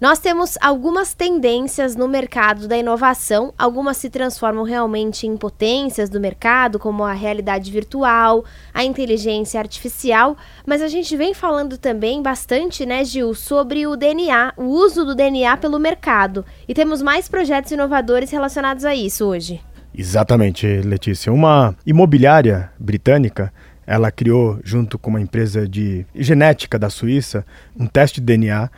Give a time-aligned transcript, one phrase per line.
[0.00, 6.20] Nós temos algumas tendências no mercado da inovação, algumas se transformam realmente em potências do
[6.20, 12.86] mercado, como a realidade virtual, a inteligência artificial, mas a gente vem falando também bastante,
[12.86, 16.44] né, Gil, sobre o DNA, o uso do DNA pelo mercado.
[16.68, 19.60] E temos mais projetos inovadores relacionados a isso hoje.
[19.92, 21.32] Exatamente, Letícia.
[21.32, 23.52] Uma imobiliária britânica
[23.84, 27.44] ela criou, junto com uma empresa de genética da Suíça,
[27.74, 28.68] um teste de DNA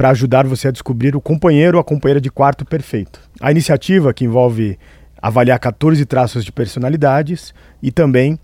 [0.00, 3.20] para ajudar você a descobrir o companheiro ou a companheira de quarto perfeito.
[3.38, 4.78] A iniciativa, que envolve
[5.20, 7.52] avaliar 14 traços de personalidades
[7.82, 8.38] e também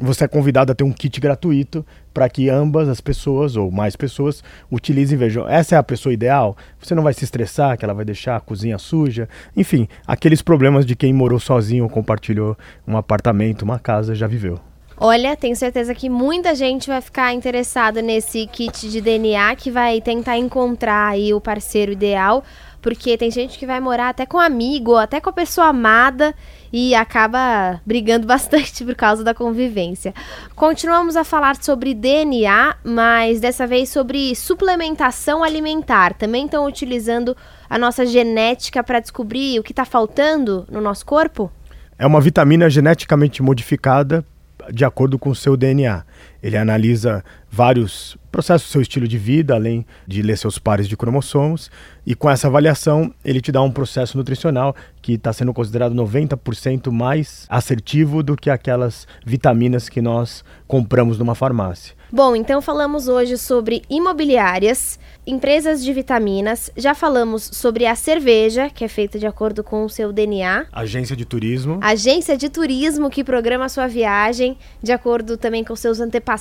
[0.00, 3.96] você é convidado a ter um kit gratuito para que ambas as pessoas ou mais
[3.96, 4.42] pessoas
[4.72, 5.46] utilizem e vejam.
[5.46, 6.56] Essa é a pessoa ideal?
[6.80, 9.28] Você não vai se estressar que ela vai deixar a cozinha suja.
[9.54, 12.56] Enfim, aqueles problemas de quem morou sozinho ou compartilhou
[12.88, 14.58] um apartamento, uma casa, já viveu.
[14.96, 20.00] Olha, tenho certeza que muita gente vai ficar interessada nesse kit de DNA que vai
[20.00, 22.44] tentar encontrar aí o parceiro ideal,
[22.80, 26.32] porque tem gente que vai morar até com amigo, até com a pessoa amada
[26.72, 30.14] e acaba brigando bastante por causa da convivência.
[30.54, 36.14] Continuamos a falar sobre DNA, mas dessa vez sobre suplementação alimentar.
[36.14, 37.36] Também estão utilizando
[37.68, 41.50] a nossa genética para descobrir o que está faltando no nosso corpo?
[41.98, 44.24] É uma vitamina geneticamente modificada
[44.72, 46.04] de acordo com o seu DNA.
[46.44, 50.96] Ele analisa vários processos do seu estilo de vida, além de ler seus pares de
[50.96, 51.70] cromossomos,
[52.04, 56.90] e com essa avaliação ele te dá um processo nutricional que está sendo considerado 90%
[56.90, 61.94] mais assertivo do que aquelas vitaminas que nós compramos numa farmácia.
[62.10, 68.84] Bom, então falamos hoje sobre imobiliárias, empresas de vitaminas, já falamos sobre a cerveja, que
[68.84, 70.66] é feita de acordo com o seu DNA.
[70.72, 71.78] Agência de turismo.
[71.80, 76.33] Agência de turismo que programa a sua viagem de acordo também com seus antepassados.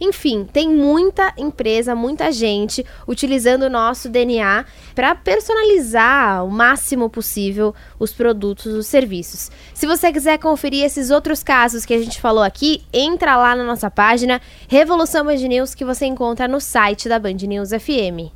[0.00, 7.74] Enfim, tem muita empresa, muita gente utilizando o nosso DNA para personalizar o máximo possível
[7.98, 9.50] os produtos, os serviços.
[9.72, 13.64] Se você quiser conferir esses outros casos que a gente falou aqui, entra lá na
[13.64, 18.34] nossa página Revolução Band News que você encontra no site da Band News FM.